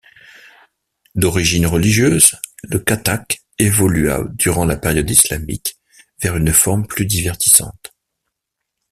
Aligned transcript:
D'origine 1.13 1.67
religieuse, 1.67 2.33
le 2.63 2.79
kathak 2.79 3.43
évolua 3.59 4.23
durant 4.31 4.65
la 4.65 4.75
période 4.75 5.07
islamique 5.11 5.77
vers 6.19 6.37
une 6.37 6.51
forme 6.53 6.87
plus 6.87 7.05
divertissante. 7.05 7.93